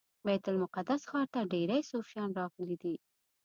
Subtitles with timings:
[0.25, 2.95] بیت المقدس ښار ته ډیری صوفیان راغلي دي.